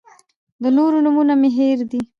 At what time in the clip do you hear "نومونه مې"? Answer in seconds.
1.05-1.49